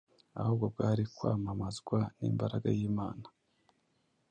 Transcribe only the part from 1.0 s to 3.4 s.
kwamamazwa n’imbaraga y’Imana.